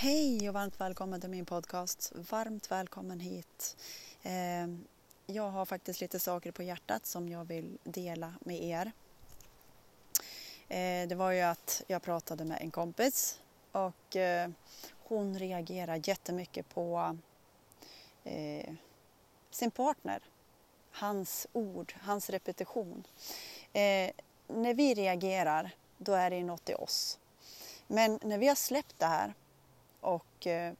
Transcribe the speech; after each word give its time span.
Hej 0.00 0.48
och 0.48 0.54
varmt 0.54 0.80
välkommen 0.80 1.20
till 1.20 1.30
min 1.30 1.46
podcast. 1.46 2.12
Varmt 2.14 2.70
välkommen 2.70 3.20
hit. 3.20 3.76
Ehm, 4.22 4.84
jag 5.26 5.50
har 5.50 5.64
faktiskt 5.64 6.00
lite 6.00 6.18
saker 6.18 6.52
på 6.52 6.62
hjärtat 6.62 7.06
som 7.06 7.28
jag 7.28 7.44
vill 7.44 7.78
dela 7.84 8.34
med 8.40 8.62
er. 8.62 8.92
Eh, 10.68 11.08
det 11.08 11.14
var 11.14 11.30
ju 11.30 11.40
att 11.40 11.82
jag 11.86 12.02
pratade 12.02 12.44
med 12.44 12.58
en 12.60 12.70
kompis 12.70 13.40
och 13.72 14.16
eh, 14.16 14.50
hon 15.04 15.38
reagerar 15.38 16.08
jättemycket 16.08 16.68
på 16.68 17.18
eh, 18.24 18.74
sin 19.50 19.70
partner. 19.70 20.22
Hans 20.90 21.46
ord, 21.52 21.94
hans 22.00 22.30
repetition. 22.30 23.04
När 24.46 24.74
vi 24.74 24.94
reagerar, 24.94 25.70
då 25.96 26.12
är 26.12 26.30
det 26.30 26.44
något 26.44 26.68
i 26.68 26.74
oss. 26.74 27.18
Men 27.86 28.18
när 28.22 28.38
vi 28.38 28.48
har 28.48 28.54
släppt 28.54 28.98
det 28.98 29.06
här 29.06 29.34
och 30.00 30.46
eh, 30.46 30.72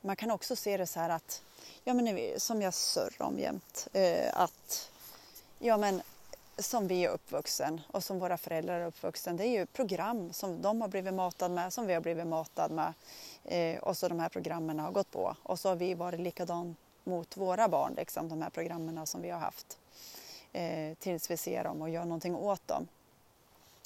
man 0.00 0.16
kan 0.16 0.30
också 0.30 0.56
se 0.56 0.76
det 0.76 0.86
så 0.86 1.00
här 1.00 1.10
att, 1.10 1.42
ja 1.84 1.94
men 1.94 2.40
som 2.40 2.62
jag 2.62 2.74
surrar 2.74 3.26
om 3.26 3.38
jämt, 3.38 3.88
eh, 3.92 4.40
att 4.40 4.90
ja 5.58 5.76
men 5.76 6.02
som 6.58 6.88
vi 6.88 7.04
är 7.04 7.08
uppvuxen 7.08 7.80
och 7.88 8.04
som 8.04 8.18
våra 8.18 8.38
föräldrar 8.38 8.80
är 8.80 8.86
uppvuxen, 8.86 9.36
det 9.36 9.46
är 9.46 9.50
ju 9.50 9.66
program 9.66 10.32
som 10.32 10.62
de 10.62 10.80
har 10.80 10.88
blivit 10.88 11.14
matade 11.14 11.54
med, 11.54 11.72
som 11.72 11.86
vi 11.86 11.94
har 11.94 12.00
blivit 12.00 12.26
matade 12.26 12.74
med 12.74 12.92
eh, 13.44 13.82
och 13.82 13.96
så 13.96 14.08
de 14.08 14.20
här 14.20 14.28
programmen 14.28 14.78
har 14.78 14.90
gått 14.90 15.10
på 15.10 15.36
och 15.42 15.58
så 15.58 15.68
har 15.68 15.76
vi 15.76 15.94
varit 15.94 16.20
likadant 16.20 16.78
mot 17.04 17.36
våra 17.36 17.68
barn, 17.68 17.94
liksom, 17.96 18.28
de 18.28 18.42
här 18.42 18.50
programmen 18.50 19.06
som 19.06 19.22
vi 19.22 19.30
har 19.30 19.38
haft 19.38 19.78
eh, 20.52 20.94
tills 20.94 21.30
vi 21.30 21.36
ser 21.36 21.64
dem 21.64 21.82
och 21.82 21.90
gör 21.90 22.04
någonting 22.04 22.36
åt 22.36 22.68
dem. 22.68 22.88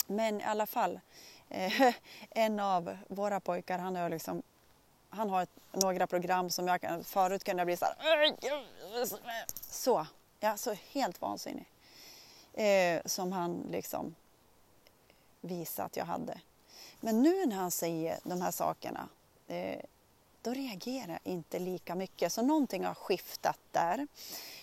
Men 0.07 0.41
i 0.41 0.45
alla 0.45 0.67
fall, 0.67 1.01
eh, 1.49 1.95
en 2.31 2.61
av 2.61 2.97
våra 3.09 3.41
pojkar 3.41 3.79
han 3.79 3.97
har 3.97 4.09
liksom 4.09 4.43
han 5.11 5.31
har 5.31 5.43
ett, 5.43 5.51
några 5.73 6.07
program 6.07 6.51
som 6.51 6.69
jag 6.69 6.81
kan, 6.81 7.05
förut 7.05 7.45
kunde 7.45 7.61
jag 7.61 7.67
bli 7.67 7.77
så 7.77 7.85
här, 7.85 7.95
så, 9.71 10.07
ja, 10.41 10.57
så 10.57 10.75
helt 10.91 11.21
vansinnig. 11.21 11.71
Eh, 12.53 13.01
som 13.05 13.33
han 13.33 13.67
liksom 13.71 14.15
visade 15.41 15.87
att 15.87 15.97
jag 15.97 16.05
hade. 16.05 16.41
Men 17.01 17.23
nu 17.23 17.47
när 17.47 17.57
han 17.57 17.71
säger 17.71 18.19
de 18.23 18.43
här 18.43 18.51
sakerna, 18.51 19.09
eh, 19.47 19.81
då 20.43 20.53
reagerar 20.53 21.09
jag 21.25 21.33
inte 21.33 21.59
lika 21.59 21.95
mycket. 21.95 22.33
Så 22.33 22.43
någonting 22.43 22.85
har 22.85 22.95
skiftat 22.95 23.59
där. 23.73 24.07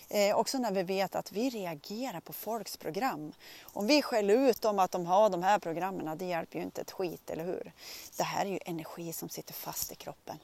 Eh, 0.08 0.36
också 0.36 0.58
när 0.58 0.72
vi 0.72 0.82
vet 0.82 1.14
att 1.14 1.32
vi 1.32 1.50
reagerar 1.50 2.20
på 2.20 2.32
folks 2.32 2.76
program. 2.76 3.32
Om 3.62 3.86
vi 3.86 4.02
skäller 4.02 4.34
ut 4.34 4.62
dem 4.62 4.78
att 4.78 4.90
de 4.90 5.06
har 5.06 5.30
de 5.30 5.42
här 5.42 5.58
programmen, 5.58 6.18
det 6.18 6.24
hjälper 6.24 6.58
ju 6.58 6.64
inte 6.64 6.80
ett 6.80 6.90
skit, 6.90 7.30
eller 7.30 7.44
hur? 7.44 7.72
Det 8.16 8.22
här 8.22 8.46
är 8.46 8.50
ju 8.50 8.58
energi 8.66 9.12
som 9.12 9.28
sitter 9.28 9.54
fast 9.54 9.92
i 9.92 9.94
kroppen. 9.94 10.36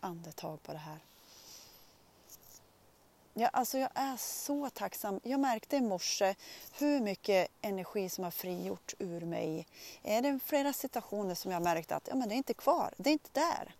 Andetag 0.00 0.62
på 0.62 0.72
det 0.72 0.78
här. 0.78 0.98
Ja, 3.36 3.48
alltså 3.48 3.78
jag 3.78 3.90
är 3.94 4.16
så 4.16 4.70
tacksam. 4.70 5.20
Jag 5.22 5.40
märkte 5.40 5.76
i 5.76 5.80
morse 5.80 6.34
hur 6.78 7.00
mycket 7.00 7.48
energi 7.60 8.08
som 8.08 8.24
har 8.24 8.30
frigjort 8.30 8.94
ur 8.98 9.20
mig. 9.20 9.66
Eh, 10.02 10.16
är 10.16 10.22
det 10.22 10.38
flera 10.44 10.72
situationer 10.72 11.34
som 11.34 11.52
jag 11.52 11.62
märkt 11.62 11.92
att 11.92 12.08
ja, 12.08 12.14
men 12.14 12.28
det 12.28 12.34
är 12.34 12.36
inte 12.36 12.54
kvar, 12.54 12.94
det 12.96 13.10
är 13.10 13.12
inte 13.12 13.30
där. 13.32 13.74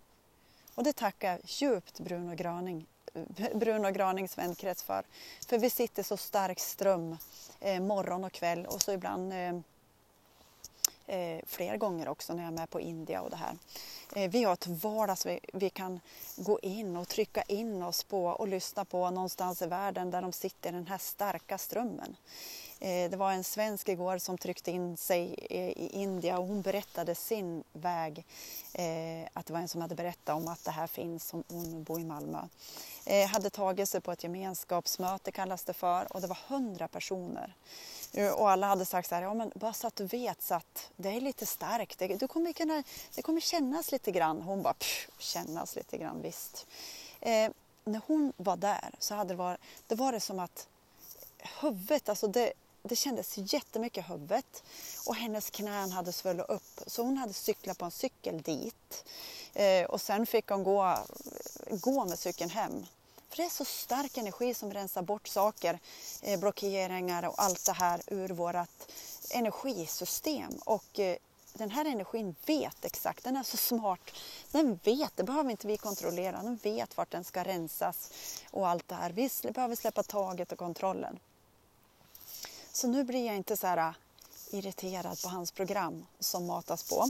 Och 0.75 0.85
det 0.85 0.93
tackar 0.93 1.31
jag 1.31 1.41
djupt 1.45 2.01
Bruno 2.01 2.35
Graning 2.35 2.87
eh, 3.15 3.59
Bruno 3.59 3.91
Granings 3.91 4.39
vänkrets 4.39 4.83
för. 4.83 5.05
För 5.49 5.59
vi 5.59 5.71
sitter 5.71 6.03
så 6.03 6.17
stark 6.17 6.61
ström 6.61 7.17
eh, 7.61 7.81
morgon 7.81 8.25
och 8.25 8.33
kväll 8.33 8.67
och 8.67 8.83
så 8.83 8.93
ibland 8.93 9.33
eh, 9.33 9.61
eh, 11.07 11.41
fler 11.47 11.77
gånger 11.77 12.09
också 12.09 12.35
när 12.35 12.43
jag 12.43 12.53
är 12.53 12.57
med 12.57 12.71
på 12.71 12.81
India 12.81 13.21
och 13.21 13.31
det 13.31 13.37
här. 13.37 13.57
Eh, 14.15 14.31
vi 14.31 14.45
har 14.45 14.53
ett 14.53 14.67
vardags 14.67 15.27
vi, 15.27 15.41
vi 15.53 15.71
kan 15.71 16.01
gå 16.37 16.59
in 16.63 16.97
och 16.97 17.09
trycka 17.09 17.43
in 17.43 17.83
oss 17.83 18.05
på 18.05 18.25
och 18.27 18.49
lyssna 18.49 18.85
på 18.85 19.11
någonstans 19.11 19.63
i 19.63 19.67
världen 19.67 20.11
där 20.11 20.23
de 20.23 20.33
sitter 20.33 20.69
i 20.69 20.73
den 20.73 20.87
här 20.87 20.99
starka 20.99 21.59
strömmen. 21.59 22.17
Eh, 22.81 23.11
det 23.11 23.17
var 23.17 23.33
en 23.33 23.45
svensk 23.45 23.89
igår 23.89 24.19
som 24.19 24.39
tryckte 24.39 24.71
in 24.71 24.97
sig 24.97 25.35
i 25.51 25.89
Indien 25.89 26.37
och 26.37 26.47
hon 26.47 26.63
berättade 26.63 27.15
sin 27.15 27.65
väg. 27.73 28.25
Eh, 28.73 29.29
att 29.33 29.47
det 29.47 29.53
var 29.53 29.61
en 29.61 29.69
som 29.69 29.81
hade 29.81 29.95
berättat 29.95 30.37
om 30.37 30.49
att 30.49 30.65
det 30.65 30.71
här 30.71 30.87
finns, 30.87 31.33
hon 31.49 31.83
bor 31.83 32.01
i 32.01 32.05
Malmö. 32.05 32.39
Eh, 33.07 33.29
hade 33.29 33.51
tagit 33.51 33.89
sig 33.89 34.01
på 34.01 34.13
ett 34.13 34.23
gemenskapsmöte 34.23 35.33
kallas 35.33 35.65
det 35.65 35.73
för 35.73 36.13
och 36.13 36.21
det 36.21 36.27
var 36.27 36.39
hundra 36.49 36.89
personer. 36.89 37.55
Och 38.37 38.51
alla 38.51 38.67
hade 38.67 38.85
sagt 38.85 39.09
så 39.09 39.15
här, 39.15 39.23
ja 39.23 39.35
men 39.35 39.53
bara 39.55 39.73
så 39.73 39.87
att 39.87 39.97
du 39.97 40.07
vet 40.07 40.43
så 40.43 40.55
att 40.55 40.91
det 40.97 41.09
är 41.09 41.21
lite 41.21 41.47
starkt, 41.47 41.99
det, 41.99 42.07
du 42.07 42.29
kommer 42.29 42.53
kunna, 42.53 42.83
det 43.15 43.23
kommer 43.23 43.41
kännas 43.41 43.93
lite 43.93 44.11
grann. 44.11 44.43
Hon 44.43 44.63
bara, 44.63 44.75
kännas 45.19 45.77
lite 45.77 45.99
grann, 45.99 46.23
visst. 46.23 46.67
Eh, 47.21 47.51
när 47.85 48.01
hon 48.07 48.33
var 48.37 48.57
där 48.57 48.95
så 48.99 49.15
hade 49.15 49.35
det 49.35 49.39
varit, 49.39 49.61
det 49.87 49.95
var 49.95 50.13
det 50.13 50.21
som 50.21 50.39
att 50.39 50.69
huvudet, 51.61 52.09
alltså 52.09 52.27
det, 52.27 52.53
det 52.89 52.97
kändes 52.97 53.35
jättemycket 53.37 54.05
i 54.05 54.13
huvudet 54.13 54.63
och 55.07 55.17
hennes 55.17 55.51
knän 55.51 55.93
hade 55.93 56.13
svullit 56.13 56.49
upp 56.49 56.81
så 56.87 57.03
hon 57.03 57.17
hade 57.17 57.33
cyklat 57.33 57.79
på 57.79 57.85
en 57.85 57.91
cykel 57.91 58.43
dit 58.43 59.05
eh, 59.55 59.85
och 59.85 60.01
sen 60.01 60.27
fick 60.27 60.49
hon 60.49 60.65
gå, 60.65 60.99
gå 61.71 62.05
med 62.05 62.19
cykeln 62.19 62.51
hem. 62.51 62.87
För 63.29 63.37
det 63.37 63.45
är 63.45 63.51
så 63.51 63.65
stark 63.65 64.17
energi 64.17 64.55
som 64.55 64.73
rensar 64.73 65.03
bort 65.03 65.29
saker, 65.29 65.79
eh, 66.23 66.41
blockeringar 66.41 67.29
och 67.29 67.35
allt 67.37 67.67
det 67.67 67.73
här 67.73 68.01
ur 68.07 68.29
vårt 68.29 68.57
energisystem. 69.31 70.59
Och 70.65 70.99
eh, 70.99 71.17
den 71.53 71.71
här 71.71 71.85
energin 71.85 72.35
vet 72.47 72.85
exakt, 72.85 73.25
den 73.25 73.37
är 73.37 73.43
så 73.43 73.57
smart. 73.57 74.11
Den 74.51 74.81
vet, 74.85 75.17
det 75.17 75.25
behöver 75.25 75.51
inte 75.51 75.67
vi 75.67 75.77
kontrollera, 75.77 76.43
den 76.43 76.57
vet 76.57 76.97
vart 76.97 77.11
den 77.11 77.25
ska 77.25 77.45
rensas 77.45 78.11
och 78.51 78.69
allt 78.69 78.89
det 78.89 78.95
här. 78.95 79.11
Vi 79.11 79.31
behöver 79.53 79.77
släppa 79.77 80.03
taget 80.03 80.53
och 80.53 80.59
kontrollen. 80.59 81.19
Så 82.75 82.87
nu 82.87 83.05
blir 83.05 83.27
jag 83.27 83.37
inte 83.37 83.57
så 83.57 83.67
här 83.67 83.77
äh, 83.77 83.95
irriterad 84.51 85.23
på 85.23 85.29
hans 85.29 85.53
program 85.53 86.07
som 86.19 86.47
matas 86.47 86.89
på. 86.89 87.09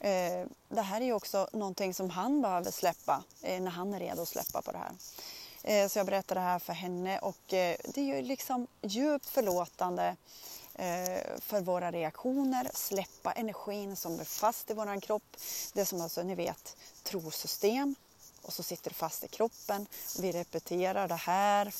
Eh, 0.00 0.46
det 0.68 0.82
här 0.82 1.00
är 1.00 1.04
ju 1.04 1.12
också 1.12 1.48
någonting 1.52 1.94
som 1.94 2.10
han 2.10 2.42
behöver 2.42 2.70
släppa 2.70 3.22
eh, 3.42 3.62
när 3.62 3.70
han 3.70 3.94
är 3.94 4.00
redo 4.00 4.22
att 4.22 4.28
släppa 4.28 4.62
på 4.62 4.72
det 4.72 4.78
här. 4.78 4.92
Eh, 5.62 5.88
så 5.88 5.98
jag 5.98 6.06
berättar 6.06 6.34
det 6.34 6.40
här 6.40 6.58
för 6.58 6.72
henne 6.72 7.18
och 7.18 7.36
det 7.48 7.96
är 7.96 8.16
ju 8.16 8.22
liksom 8.22 8.66
djupt 8.82 9.26
förlåtande 9.26 10.16
för 11.38 11.60
våra 11.60 11.90
reaktioner, 11.90 12.70
släppa 12.74 13.32
energin 13.32 13.96
som 13.96 14.20
är 14.20 14.24
fast 14.24 14.70
i 14.70 14.74
våran 14.74 15.00
kropp. 15.00 15.36
Det 15.72 15.86
som 15.86 16.00
alltså, 16.00 16.22
ni 16.22 16.34
vet, 16.34 16.76
trosystem 17.02 17.94
och 18.42 18.52
så 18.52 18.62
sitter 18.62 18.90
det 18.90 18.96
fast 18.96 19.24
i 19.24 19.28
kroppen. 19.28 19.86
Vi 20.18 20.32
repeterar 20.32 21.08
det 21.08 21.14
här, 21.14 21.74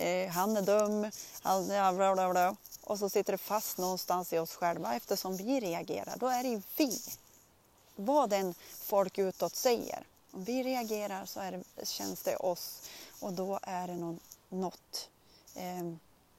Eh, 0.00 0.28
han 0.28 0.56
är 0.56 0.62
dum, 0.62 1.10
han, 1.42 1.68
ja, 1.68 1.92
bla, 1.92 2.14
bla, 2.14 2.30
bla 2.30 2.56
och 2.84 2.98
så 2.98 3.08
sitter 3.08 3.32
det 3.32 3.38
fast 3.38 3.78
någonstans 3.78 4.32
i 4.32 4.38
oss 4.38 4.54
själva 4.54 4.94
eftersom 4.94 5.36
vi 5.36 5.60
reagerar. 5.60 6.16
Då 6.16 6.26
är 6.26 6.42
det 6.42 6.48
ju 6.48 6.62
vi. 6.76 7.00
Vad 7.96 8.30
den 8.30 8.54
folk 8.70 9.18
utåt 9.18 9.56
säger. 9.56 10.06
Om 10.30 10.44
vi 10.44 10.62
reagerar 10.62 11.26
så 11.26 11.40
är 11.40 11.52
det, 11.52 11.86
känns 11.86 12.22
det 12.22 12.36
oss 12.36 12.90
och 13.20 13.32
då 13.32 13.58
är 13.62 13.86
det 13.86 13.94
någon, 13.94 14.20
något 14.48 15.08
eh, 15.54 15.92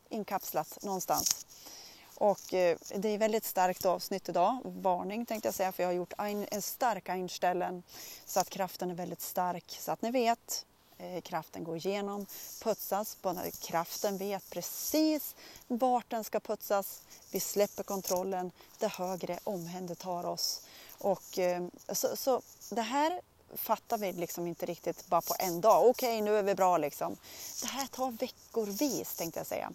inkapslat 0.10 0.84
någonstans. 0.84 1.46
Och 2.16 2.54
eh, 2.54 2.78
det 2.96 3.10
är 3.10 3.18
väldigt 3.18 3.46
starkt 3.46 3.86
avsnitt 3.86 4.30
idag, 4.30 4.58
varning 4.64 5.26
tänkte 5.26 5.48
jag 5.48 5.56
säga 5.56 5.72
för 5.72 5.84
jag 5.84 5.88
har 5.88 5.94
gjort 5.94 6.14
en, 6.18 6.48
en 6.52 6.62
stark 6.62 7.10
einställen 7.10 7.84
så 8.26 8.40
att 8.40 8.50
kraften 8.50 8.92
är 8.92 8.96
väldigt 8.96 9.22
stark 9.22 9.78
så 9.80 9.92
att 9.92 10.02
ni 10.02 10.12
vet 10.12 10.66
Eh, 11.02 11.22
kraften 11.22 11.64
går 11.64 11.78
igenom, 11.78 12.26
putsas. 12.64 13.18
Kraften 13.60 14.18
vet 14.18 14.50
precis 14.50 15.36
vart 15.68 16.10
den 16.10 16.24
ska 16.24 16.40
putsas. 16.40 17.02
Vi 17.32 17.40
släpper 17.40 17.84
kontrollen, 17.84 18.52
det 18.80 18.88
högre 18.88 19.40
omhändertar 19.44 20.26
oss. 20.26 20.62
Och, 20.98 21.40
eh, 21.40 21.64
så, 21.90 22.16
så 22.16 22.42
det 22.70 22.82
här 22.82 23.22
fattar 23.56 23.98
vi 23.98 24.14
liksom 24.14 24.48
inte 24.48 24.66
riktigt 24.66 25.08
bara 25.08 25.22
på 25.22 25.36
en 25.40 25.62
dag. 25.62 25.90
Okej, 25.90 26.10
okay, 26.10 26.22
nu 26.22 26.38
är 26.38 26.44
vi 26.44 26.56
bra 26.56 26.78
liksom. 26.78 27.18
Det 27.62 27.68
här 27.68 27.88
tar 27.88 28.12
veckorvis 28.12 29.16
tänkte 29.16 29.40
jag 29.40 29.48
säga. 29.48 29.72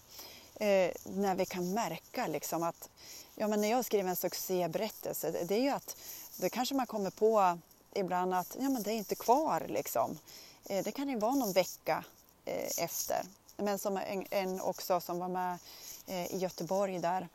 Eh, 0.55 0.93
när 1.05 1.35
vi 1.35 1.47
kan 1.47 1.73
märka 1.73 2.27
liksom 2.27 2.63
att 2.63 2.89
ja, 3.35 3.49
men 3.49 3.61
när 3.61 3.71
jag 3.71 3.85
skriver 3.85 4.11
en 4.11 4.17
succéberättelse, 4.17 5.45
det 5.45 5.55
är 5.55 5.63
ju 5.63 5.71
att 5.71 5.97
då 6.37 6.49
kanske 6.49 6.75
man 6.75 6.87
kommer 6.87 7.11
på 7.11 7.59
ibland 7.95 8.35
att 8.35 8.57
ja, 8.61 8.69
men 8.69 8.83
det 8.83 8.93
är 8.93 8.97
inte 8.97 9.15
kvar 9.15 9.67
liksom. 9.69 10.19
Eh, 10.69 10.85
det 10.85 10.93
kan 10.93 11.09
ju 11.09 11.19
vara 11.19 11.35
någon 11.35 11.53
vecka 11.53 12.05
eh, 12.45 12.85
efter. 12.85 13.23
Men 13.57 13.79
som 13.79 14.01
en, 14.31 14.61
också 14.61 15.01
som 15.01 15.19
var 15.19 15.29
med 15.29 15.59
eh, 16.07 16.35
i 16.35 16.39
Göteborg 16.39 16.99
där. 16.99 17.29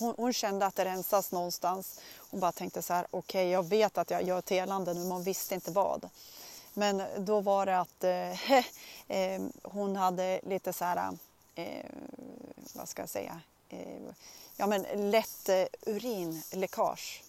Hon, 0.00 0.14
hon, 0.16 0.32
kände 0.32 0.66
att 0.66 0.76
det 0.76 0.84
rensas 0.84 1.32
någonstans. 1.32 2.00
Hon 2.30 2.40
bara 2.40 2.52
tänkte 2.52 2.82
så 2.82 2.94
här, 2.94 3.06
okej 3.10 3.42
okay, 3.42 3.52
jag 3.52 3.68
vet 3.68 3.98
att 3.98 4.10
jag 4.10 4.22
gör 4.22 4.40
telande 4.40 4.94
nu 4.94 5.00
men 5.00 5.10
hon 5.10 5.22
visste 5.22 5.54
inte 5.54 5.70
vad. 5.70 6.08
Men 6.74 7.02
då 7.18 7.40
var 7.40 7.66
det 7.66 7.80
att 7.80 8.04
eh, 9.08 9.42
hon 9.62 9.96
hade 9.96 10.40
lite 10.42 10.72
så 10.72 10.84
här, 10.84 11.18
eh, 11.54 11.84
vad 12.72 12.88
ska 12.88 13.02
jag 13.02 13.08
säga, 13.08 13.40
eh, 13.68 14.12
ja 14.56 14.66
men 14.66 15.10
lätt 15.10 15.48
urinläckage 15.86 17.22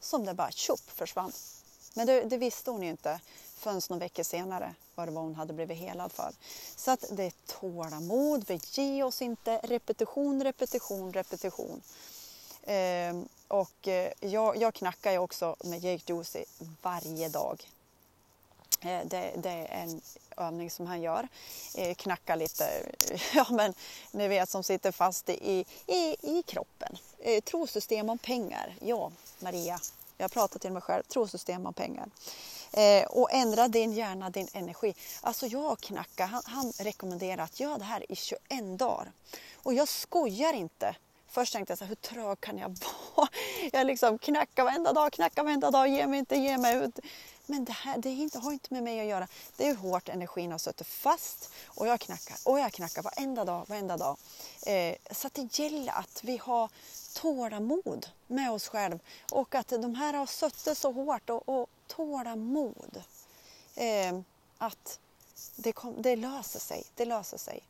som 0.00 0.24
det 0.24 0.34
bara 0.34 0.50
tjopp 0.50 0.90
försvann. 0.90 1.32
Men 1.96 2.06
det, 2.06 2.20
det 2.20 2.36
visste 2.36 2.70
hon 2.70 2.82
ju 2.82 2.88
inte 2.88 3.20
förrän 3.54 3.80
några 3.88 4.00
veckor 4.00 4.22
senare 4.22 4.74
vad 4.94 5.08
det 5.08 5.12
var 5.12 5.22
hon 5.22 5.34
hade 5.34 5.52
blivit 5.52 5.78
helad 5.78 6.12
för. 6.12 6.32
Så 6.76 6.90
att 6.90 7.04
det 7.10 7.24
är 7.24 7.32
tålamod, 7.46 8.44
vi 8.48 8.60
ger 8.72 9.04
oss 9.04 9.22
inte, 9.22 9.60
repetition, 9.62 10.44
repetition, 10.44 11.12
repetition. 11.12 11.82
Eh, 12.62 13.16
och 13.48 13.88
eh, 13.88 14.12
jag, 14.20 14.56
jag 14.56 14.74
knackar 14.74 15.12
ju 15.12 15.18
också 15.18 15.56
med 15.64 15.84
Jake 15.84 16.12
Juicy 16.12 16.44
varje 16.82 17.28
dag. 17.28 17.68
Eh, 18.80 19.06
det, 19.06 19.32
det, 19.36 19.50
är 19.50 19.82
en 19.82 20.00
övning 20.36 20.70
som 20.70 20.86
han 20.86 21.02
gör. 21.02 21.28
Eh, 21.74 21.94
knacka 21.94 22.34
lite, 22.34 22.92
ja 23.34 23.46
men 23.50 23.74
ni 24.10 24.28
vet 24.28 24.48
som 24.48 24.62
sitter 24.62 24.92
fast 24.92 25.28
i, 25.28 25.64
i, 25.86 26.16
i 26.20 26.42
kroppen. 26.46 26.96
Eh, 27.18 27.42
trosystem 27.42 28.10
om 28.10 28.18
pengar. 28.18 28.74
Ja, 28.80 29.12
Maria, 29.38 29.80
jag 30.16 30.32
pratar 30.32 30.58
till 30.58 30.72
mig 30.72 30.82
själv. 30.82 31.02
Trosystem 31.02 31.66
om 31.66 31.74
pengar. 31.74 32.08
Eh, 32.72 33.04
och 33.04 33.32
ändra 33.32 33.68
din 33.68 33.92
hjärna, 33.92 34.30
din 34.30 34.48
energi. 34.52 34.94
Alltså 35.20 35.46
jag 35.46 35.78
knacka, 35.78 36.26
han, 36.26 36.42
han 36.44 36.72
rekommenderar 36.78 37.42
att 37.42 37.60
göra 37.60 37.78
det 37.78 37.84
här 37.84 38.12
i 38.12 38.16
21 38.16 38.40
dagar. 38.78 39.12
Och 39.62 39.74
jag 39.74 39.88
skojar 39.88 40.52
inte. 40.52 40.96
Först 41.28 41.52
tänkte 41.52 41.70
jag 41.70 41.78
så 41.78 41.84
här, 41.84 41.88
hur 41.88 41.94
trög 41.94 42.40
kan 42.40 42.58
jag 42.58 42.78
vara? 43.14 43.28
Jag 43.72 43.86
liksom 43.86 44.18
knackar 44.18 44.64
varenda 44.64 44.92
dag, 44.92 45.12
knackar 45.12 45.44
varenda 45.44 45.70
dag, 45.70 45.88
ge 45.88 46.06
mig 46.06 46.18
inte, 46.18 46.36
ge 46.36 46.58
mig. 46.58 46.90
Men 47.46 47.64
det 47.64 47.72
här 47.72 47.98
det 47.98 48.10
inte, 48.10 48.38
har 48.38 48.52
inte 48.52 48.74
med 48.74 48.82
mig 48.82 49.00
att 49.00 49.06
göra. 49.06 49.28
Det 49.56 49.64
är 49.64 49.68
hur 49.68 49.76
hårt 49.76 50.08
energin 50.08 50.52
har 50.52 50.58
suttit 50.58 50.86
fast 50.86 51.50
och 51.66 51.86
jag 51.86 52.00
knackar 52.00 52.36
och 52.44 52.58
jag 52.60 52.72
knackar 52.72 53.02
varenda 53.02 53.44
dag, 53.44 53.68
varenda 53.68 53.96
dag. 53.96 54.16
Eh, 54.66 54.96
så 55.10 55.26
att 55.26 55.34
det 55.34 55.58
gäller 55.58 55.92
att 55.92 56.24
vi 56.24 56.36
har 56.36 56.70
tålamod 57.14 58.06
med 58.26 58.50
oss 58.50 58.68
själva 58.68 58.98
och 59.32 59.54
att 59.54 59.68
de 59.68 59.94
här 59.94 60.14
har 60.14 60.26
suttit 60.26 60.78
så 60.78 60.92
hårt 60.92 61.30
och, 61.30 61.48
och 61.48 61.68
tålamod. 61.86 63.02
Eh, 63.74 64.20
att 64.58 64.98
det, 65.56 65.72
kom, 65.72 66.02
det 66.02 66.16
löser 66.16 66.60
sig, 66.60 66.84
det 66.94 67.04
löser 67.04 67.38
sig. 67.38 67.62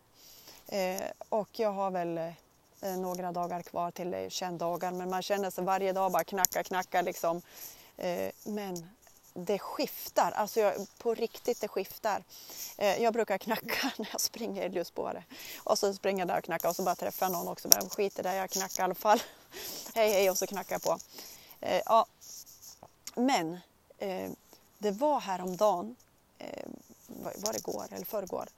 Eh, 0.68 1.02
och 1.28 1.58
jag 1.58 1.72
har 1.72 1.90
väl 1.90 2.18
eh, 2.18 2.96
några 2.96 3.32
dagar 3.32 3.62
kvar 3.62 3.90
till 3.90 4.14
eh, 4.14 4.28
21 4.28 4.58
dagar 4.58 4.90
men 4.90 5.10
man 5.10 5.22
känner 5.22 5.50
sig 5.50 5.64
varje 5.64 5.92
dag 5.92 6.12
bara 6.12 6.24
knacka, 6.24 6.62
knacka 6.62 7.02
liksom. 7.02 7.42
Eh, 7.96 8.30
men 8.44 8.88
det 9.36 9.58
skiftar, 9.58 10.32
alltså 10.32 10.60
jag, 10.60 10.86
på 10.98 11.14
riktigt 11.14 11.60
det 11.60 11.68
skiftar. 11.68 12.24
Eh, 12.76 13.02
jag 13.02 13.12
brukar 13.12 13.38
knacka 13.38 13.92
när 13.98 14.08
jag 14.12 14.20
springer 14.20 14.68
i 14.68 14.74
ljusspåret 14.74 15.24
och 15.58 15.78
så 15.78 15.94
springer 15.94 16.20
jag 16.20 16.28
där 16.28 16.38
och 16.38 16.44
knackar 16.44 16.68
och 16.68 16.76
så 16.76 16.82
bara 16.82 16.94
träffar 16.94 17.26
jag 17.26 17.32
någon 17.32 17.48
också 17.48 17.68
men 17.68 17.90
skit 17.90 18.18
i 18.18 18.22
det, 18.22 18.34
jag 18.34 18.50
knackar 18.50 18.82
i 18.82 18.84
alla 18.84 18.94
fall. 18.94 19.22
hej 19.94 20.12
hej 20.12 20.30
och 20.30 20.38
så 20.38 20.46
knackar 20.46 20.74
jag 20.74 20.82
på. 20.82 20.98
Eh, 21.60 21.82
ja. 21.86 22.06
Men 23.14 23.58
eh, 23.98 24.30
det 24.78 24.90
var 24.90 25.20
häromdagen, 25.20 25.96
eh, 26.38 26.68
var 27.06 27.52
det 27.52 27.58
igår 27.58 27.86
eller 27.90 28.04
förrgår, 28.04 28.48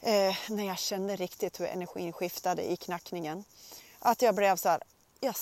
eh, 0.00 0.36
när 0.48 0.66
jag 0.66 0.78
kände 0.78 1.16
riktigt 1.16 1.60
hur 1.60 1.66
energin 1.66 2.12
skiftade 2.12 2.70
i 2.72 2.76
knackningen. 2.76 3.44
Att 3.98 4.22
jag 4.22 4.34
blev 4.34 4.56
så 4.56 4.68
här, 4.68 4.82
jag, 5.20 5.34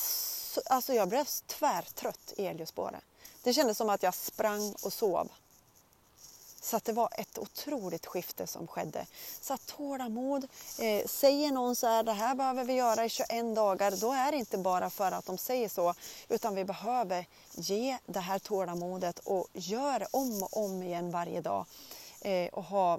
alltså 0.67 0.95
jag 0.95 1.09
blev 1.09 1.25
tvärtrött 1.47 2.33
i 2.37 2.47
elljusspåret. 2.47 3.05
Det 3.43 3.53
kändes 3.53 3.79
som 3.79 3.89
att 3.89 4.03
jag 4.03 4.15
sprang 4.15 4.75
och 4.83 4.93
sov. 4.93 5.29
Så 6.61 6.77
att 6.77 6.85
det 6.85 6.93
var 6.93 7.09
ett 7.13 7.39
otroligt 7.39 8.07
skifte 8.07 8.47
som 8.47 8.67
skedde. 8.67 9.07
Så 9.41 9.55
att 9.55 9.67
tålamod, 9.67 10.49
eh, 10.79 11.07
säger 11.07 11.53
någon 11.53 11.77
så 11.77 11.87
här, 11.87 12.03
det 12.03 12.13
här 12.13 12.35
behöver 12.35 12.65
vi 12.65 12.73
göra 12.73 13.05
i 13.05 13.09
21 13.09 13.55
dagar, 13.55 13.91
då 13.91 14.13
är 14.13 14.33
det 14.33 14.39
inte 14.39 14.59
bara 14.59 14.91
för 14.91 15.13
att 15.13 15.27
de 15.27 15.39
säger 15.39 15.69
så, 15.69 15.95
utan 16.29 16.55
vi 16.55 16.65
behöver 16.65 17.27
ge 17.53 17.99
det 18.07 18.21
här 18.21 18.39
tålamodet 18.39 19.19
och 19.19 19.49
göra 19.53 20.07
om 20.11 20.43
och 20.43 20.57
om 20.57 20.83
igen 20.83 21.11
varje 21.11 21.41
dag. 21.41 21.67
Eh, 22.21 22.49
och 22.49 22.65
ha 22.65 22.99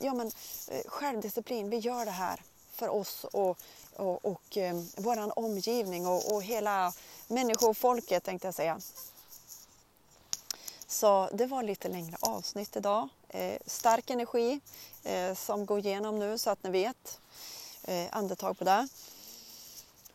ja, 0.00 0.14
men, 0.14 0.30
eh, 0.68 0.82
självdisciplin, 0.86 1.70
vi 1.70 1.76
gör 1.76 2.04
det 2.04 2.10
här 2.10 2.42
för 2.72 2.88
oss 2.88 3.24
och, 3.24 3.58
och, 3.96 4.24
och 4.24 4.56
eh, 4.56 4.82
vår 4.96 5.38
omgivning 5.38 6.06
och, 6.06 6.32
och 6.32 6.42
hela 6.42 6.92
människofolket 7.28 8.24
tänkte 8.24 8.48
jag 8.48 8.54
säga. 8.54 8.80
Så 10.88 11.28
det 11.32 11.46
var 11.46 11.62
lite 11.62 11.88
längre 11.88 12.16
avsnitt 12.20 12.76
idag. 12.76 13.08
Eh, 13.28 13.58
stark 13.66 14.10
energi 14.10 14.60
eh, 15.04 15.34
som 15.34 15.66
går 15.66 15.78
igenom 15.78 16.18
nu 16.18 16.38
så 16.38 16.50
att 16.50 16.62
ni 16.62 16.70
vet. 16.70 17.20
Eh, 17.82 18.06
andetag 18.10 18.58
på 18.58 18.64
det. 18.64 18.88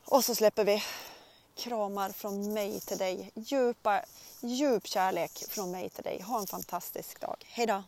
Och 0.06 0.26
så 0.26 0.36
släpper 0.36 0.64
vi 0.66 0.84
kramar 1.56 2.10
från 2.10 2.54
mig 2.54 2.80
till 2.80 2.98
dig. 2.98 3.32
Djupa, 3.36 4.06
djup 4.42 4.88
kärlek 4.88 5.44
från 5.50 5.72
mig 5.72 5.90
till 5.90 6.04
dig. 6.04 6.22
Ha 6.22 6.40
en 6.40 6.48
fantastisk 6.48 7.20
dag. 7.22 7.46
Hejdå! 7.48 7.84